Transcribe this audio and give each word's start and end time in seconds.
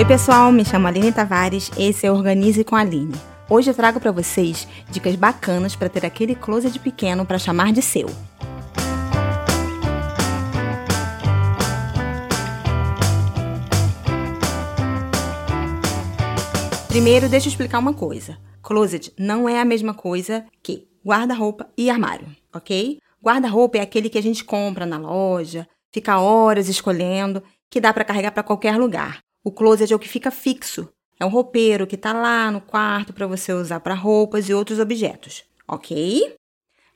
Oi, 0.00 0.06
pessoal, 0.06 0.50
me 0.50 0.64
chamo 0.64 0.86
Aline 0.86 1.12
Tavares, 1.12 1.70
esse 1.76 2.06
é 2.06 2.10
Organize 2.10 2.64
com 2.64 2.74
a 2.74 2.80
Aline. 2.80 3.12
Hoje 3.50 3.68
eu 3.68 3.74
trago 3.74 4.00
para 4.00 4.10
vocês 4.10 4.66
dicas 4.90 5.14
bacanas 5.14 5.76
para 5.76 5.90
ter 5.90 6.06
aquele 6.06 6.34
closet 6.34 6.78
pequeno 6.78 7.26
para 7.26 7.38
chamar 7.38 7.70
de 7.70 7.82
seu. 7.82 8.06
Primeiro, 16.88 17.28
deixa 17.28 17.48
eu 17.48 17.50
explicar 17.50 17.78
uma 17.78 17.92
coisa. 17.92 18.38
Closet 18.62 19.12
não 19.18 19.46
é 19.46 19.60
a 19.60 19.66
mesma 19.66 19.92
coisa 19.92 20.46
que 20.62 20.88
guarda-roupa 21.06 21.68
e 21.76 21.90
armário, 21.90 22.26
ok? 22.54 22.98
Guarda-roupa 23.22 23.76
é 23.76 23.82
aquele 23.82 24.08
que 24.08 24.16
a 24.16 24.22
gente 24.22 24.44
compra 24.44 24.86
na 24.86 24.96
loja, 24.96 25.68
fica 25.92 26.18
horas 26.18 26.70
escolhendo, 26.70 27.42
que 27.68 27.82
dá 27.82 27.92
para 27.92 28.02
carregar 28.02 28.32
para 28.32 28.42
qualquer 28.42 28.78
lugar. 28.78 29.20
O 29.42 29.50
closet 29.50 29.92
é 29.92 29.96
o 29.96 29.98
que 29.98 30.08
fica 30.08 30.30
fixo. 30.30 30.88
É 31.18 31.24
um 31.24 31.30
roupeiro 31.30 31.86
que 31.86 31.94
está 31.94 32.12
lá 32.12 32.50
no 32.50 32.60
quarto 32.60 33.12
para 33.12 33.26
você 33.26 33.52
usar 33.52 33.80
para 33.80 33.94
roupas 33.94 34.48
e 34.48 34.54
outros 34.54 34.78
objetos, 34.78 35.44
ok? 35.66 36.34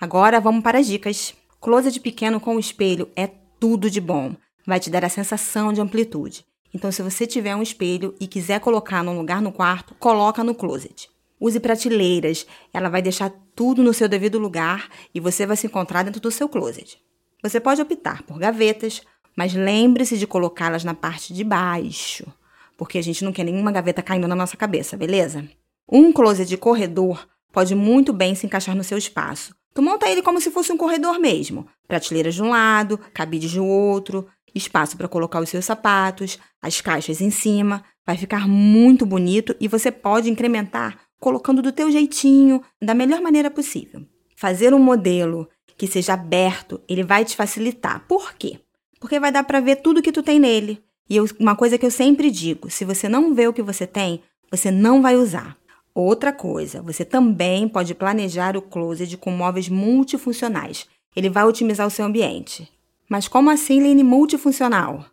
Agora 0.00 0.40
vamos 0.40 0.62
para 0.62 0.78
as 0.78 0.86
dicas. 0.86 1.34
Closet 1.60 2.00
pequeno 2.00 2.40
com 2.40 2.58
espelho 2.58 3.10
é 3.14 3.26
tudo 3.26 3.90
de 3.90 4.00
bom. 4.00 4.34
Vai 4.66 4.80
te 4.80 4.88
dar 4.88 5.04
a 5.04 5.08
sensação 5.10 5.72
de 5.72 5.80
amplitude. 5.80 6.44
Então, 6.72 6.90
se 6.90 7.02
você 7.02 7.26
tiver 7.26 7.54
um 7.54 7.62
espelho 7.62 8.14
e 8.18 8.26
quiser 8.26 8.60
colocar 8.60 9.02
num 9.02 9.18
lugar 9.18 9.42
no 9.42 9.52
quarto, 9.52 9.94
coloca 9.96 10.42
no 10.42 10.54
closet. 10.54 11.10
Use 11.38 11.60
prateleiras, 11.60 12.46
ela 12.72 12.88
vai 12.88 13.02
deixar 13.02 13.30
tudo 13.54 13.82
no 13.82 13.92
seu 13.92 14.08
devido 14.08 14.38
lugar 14.38 14.88
e 15.14 15.20
você 15.20 15.44
vai 15.44 15.56
se 15.56 15.66
encontrar 15.66 16.02
dentro 16.02 16.20
do 16.20 16.30
seu 16.30 16.48
closet. 16.48 16.98
Você 17.42 17.58
pode 17.58 17.80
optar 17.80 18.22
por 18.22 18.38
gavetas, 18.38 19.02
mas 19.34 19.54
lembre-se 19.54 20.18
de 20.18 20.26
colocá-las 20.26 20.84
na 20.84 20.94
parte 20.94 21.32
de 21.32 21.42
baixo, 21.42 22.26
porque 22.80 22.96
a 22.96 23.02
gente 23.02 23.22
não 23.22 23.30
quer 23.30 23.44
nenhuma 23.44 23.70
gaveta 23.70 24.02
caindo 24.02 24.26
na 24.26 24.34
nossa 24.34 24.56
cabeça, 24.56 24.96
beleza? 24.96 25.46
Um 25.86 26.10
closet 26.10 26.48
de 26.48 26.56
corredor 26.56 27.28
pode 27.52 27.74
muito 27.74 28.10
bem 28.10 28.34
se 28.34 28.46
encaixar 28.46 28.74
no 28.74 28.82
seu 28.82 28.96
espaço. 28.96 29.54
Tu 29.74 29.82
monta 29.82 30.08
ele 30.08 30.22
como 30.22 30.40
se 30.40 30.50
fosse 30.50 30.72
um 30.72 30.78
corredor 30.78 31.18
mesmo. 31.18 31.68
Prateleiras 31.86 32.34
de 32.34 32.42
um 32.42 32.48
lado, 32.48 32.96
cabides 33.12 33.52
do 33.52 33.66
outro, 33.66 34.26
espaço 34.54 34.96
para 34.96 35.08
colocar 35.08 35.40
os 35.40 35.50
seus 35.50 35.66
sapatos, 35.66 36.38
as 36.62 36.80
caixas 36.80 37.20
em 37.20 37.30
cima. 37.30 37.84
Vai 38.06 38.16
ficar 38.16 38.48
muito 38.48 39.04
bonito 39.04 39.54
e 39.60 39.68
você 39.68 39.92
pode 39.92 40.30
incrementar 40.30 40.98
colocando 41.20 41.60
do 41.60 41.72
teu 41.72 41.92
jeitinho, 41.92 42.62
da 42.80 42.94
melhor 42.94 43.20
maneira 43.20 43.50
possível. 43.50 44.06
Fazer 44.34 44.72
um 44.72 44.78
modelo 44.78 45.50
que 45.76 45.86
seja 45.86 46.14
aberto, 46.14 46.80
ele 46.88 47.04
vai 47.04 47.26
te 47.26 47.36
facilitar. 47.36 48.06
Por 48.08 48.32
quê? 48.32 48.58
Porque 48.98 49.20
vai 49.20 49.30
dar 49.30 49.44
para 49.44 49.60
ver 49.60 49.82
tudo 49.82 50.00
que 50.00 50.10
tu 50.12 50.22
tem 50.22 50.40
nele. 50.40 50.82
E 51.10 51.16
eu, 51.16 51.26
uma 51.40 51.56
coisa 51.56 51.76
que 51.76 51.84
eu 51.84 51.90
sempre 51.90 52.30
digo, 52.30 52.70
se 52.70 52.84
você 52.84 53.08
não 53.08 53.34
vê 53.34 53.48
o 53.48 53.52
que 53.52 53.62
você 53.62 53.86
tem, 53.86 54.22
você 54.50 54.70
não 54.70 55.02
vai 55.02 55.16
usar. 55.16 55.56
Outra 55.92 56.32
coisa, 56.32 56.80
você 56.80 57.04
também 57.04 57.68
pode 57.68 57.94
planejar 57.94 58.56
o 58.56 58.62
closet 58.62 59.16
com 59.16 59.32
móveis 59.32 59.68
multifuncionais. 59.68 60.86
Ele 61.16 61.28
vai 61.28 61.44
otimizar 61.44 61.86
o 61.86 61.90
seu 61.90 62.04
ambiente. 62.04 62.70
Mas 63.08 63.26
como 63.26 63.50
assim, 63.50 63.82
Line, 63.82 64.04
multifuncional? 64.04 65.04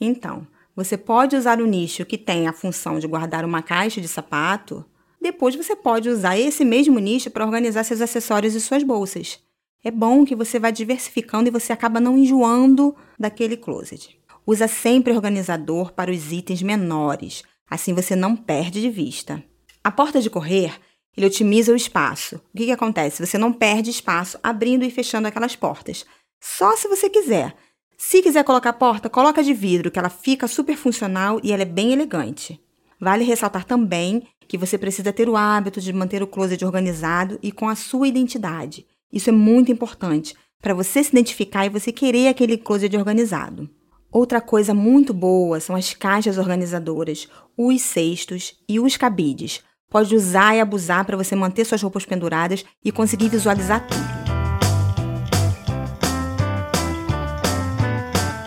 Então, 0.00 0.46
você 0.74 0.96
pode 0.96 1.36
usar 1.36 1.60
o 1.60 1.66
nicho 1.66 2.06
que 2.06 2.16
tem 2.16 2.48
a 2.48 2.52
função 2.54 2.98
de 2.98 3.06
guardar 3.06 3.44
uma 3.44 3.60
caixa 3.62 4.00
de 4.00 4.08
sapato 4.08 4.82
depois 5.22 5.54
você 5.54 5.76
pode 5.76 6.08
usar 6.08 6.36
esse 6.36 6.64
mesmo 6.64 6.98
nicho 6.98 7.30
para 7.30 7.46
organizar 7.46 7.84
seus 7.84 8.00
acessórios 8.00 8.56
e 8.56 8.60
suas 8.60 8.82
bolsas. 8.82 9.38
É 9.84 9.90
bom 9.90 10.24
que 10.24 10.34
você 10.34 10.58
vá 10.58 10.72
diversificando 10.72 11.48
e 11.48 11.52
você 11.52 11.72
acaba 11.72 12.00
não 12.00 12.18
enjoando 12.18 12.94
daquele 13.16 13.56
closet. 13.56 14.18
Usa 14.46 14.66
sempre 14.66 15.12
organizador 15.12 15.92
para 15.92 16.10
os 16.10 16.32
itens 16.32 16.62
menores, 16.62 17.42
assim 17.70 17.94
você 17.94 18.16
não 18.16 18.34
perde 18.36 18.80
de 18.80 18.90
vista. 18.90 19.42
A 19.84 19.90
porta 19.90 20.20
de 20.20 20.28
correr, 20.28 20.78
ele 21.16 21.26
otimiza 21.26 21.72
o 21.72 21.76
espaço. 21.76 22.36
O 22.36 22.56
que, 22.56 22.66
que 22.66 22.72
acontece? 22.72 23.24
Você 23.24 23.38
não 23.38 23.52
perde 23.52 23.90
espaço 23.90 24.38
abrindo 24.42 24.84
e 24.84 24.90
fechando 24.90 25.28
aquelas 25.28 25.54
portas. 25.54 26.04
Só 26.40 26.76
se 26.76 26.88
você 26.88 27.08
quiser. 27.08 27.54
Se 27.96 28.20
quiser 28.20 28.42
colocar 28.42 28.72
porta, 28.72 29.08
coloca 29.08 29.44
de 29.44 29.54
vidro, 29.54 29.90
que 29.90 29.98
ela 29.98 30.08
fica 30.08 30.48
super 30.48 30.76
funcional 30.76 31.38
e 31.42 31.52
ela 31.52 31.62
é 31.62 31.66
bem 31.66 31.92
elegante. 31.92 32.60
Vale 32.98 33.24
ressaltar 33.24 33.64
também 33.64 34.22
que 34.48 34.58
você 34.58 34.76
precisa 34.76 35.12
ter 35.12 35.28
o 35.28 35.36
hábito 35.36 35.80
de 35.80 35.92
manter 35.92 36.22
o 36.22 36.26
closet 36.26 36.64
organizado 36.64 37.38
e 37.42 37.52
com 37.52 37.68
a 37.68 37.76
sua 37.76 38.08
identidade. 38.08 38.86
Isso 39.12 39.30
é 39.30 39.32
muito 39.32 39.70
importante 39.70 40.34
para 40.60 40.74
você 40.74 41.02
se 41.02 41.10
identificar 41.10 41.66
e 41.66 41.68
você 41.68 41.92
querer 41.92 42.28
aquele 42.28 42.56
closet 42.56 42.96
organizado. 42.96 43.68
Outra 44.12 44.40
coisa 44.42 44.74
muito 44.74 45.14
boa 45.14 45.58
são 45.58 45.74
as 45.74 45.94
caixas 45.94 46.36
organizadoras, 46.36 47.26
os 47.56 47.80
cestos 47.80 48.54
e 48.68 48.78
os 48.78 48.98
cabides. 48.98 49.62
Pode 49.88 50.14
usar 50.14 50.54
e 50.54 50.60
abusar 50.60 51.06
para 51.06 51.16
você 51.16 51.34
manter 51.34 51.64
suas 51.64 51.80
roupas 51.80 52.04
penduradas 52.04 52.62
e 52.84 52.92
conseguir 52.92 53.30
visualizar 53.30 53.86
tudo. 53.86 54.12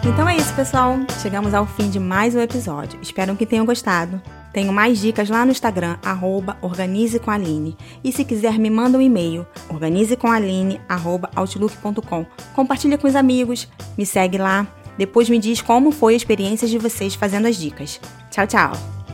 Então 0.07 0.29
é 0.29 0.37
isso, 0.37 0.53
pessoal. 0.53 0.99
Chegamos 1.19 1.55
ao 1.55 1.65
fim 1.65 1.89
de 1.89 1.99
mais 1.99 2.35
um 2.35 2.39
episódio. 2.39 2.99
Espero 3.01 3.35
que 3.35 3.47
tenham 3.47 3.65
gostado. 3.65 4.21
Tenho 4.53 4.71
mais 4.71 4.99
dicas 4.99 5.29
lá 5.29 5.43
no 5.43 5.51
Instagram, 5.51 5.97
arroba. 6.05 6.55
E 8.03 8.11
se 8.11 8.23
quiser, 8.23 8.59
me 8.59 8.69
manda 8.69 8.99
um 8.99 9.01
e-mail, 9.01 9.47
organizecomaline.outlook.com. 9.67 12.25
Compartilha 12.53 12.99
com 12.99 13.07
os 13.07 13.15
amigos, 13.15 13.67
me 13.97 14.05
segue 14.05 14.37
lá. 14.37 14.67
Depois 14.97 15.29
me 15.29 15.39
diz 15.39 15.61
como 15.61 15.91
foi 15.91 16.13
a 16.13 16.17
experiência 16.17 16.67
de 16.67 16.77
vocês 16.77 17.15
fazendo 17.15 17.47
as 17.47 17.57
dicas. 17.57 17.99
Tchau, 18.31 18.47
tchau! 18.47 19.04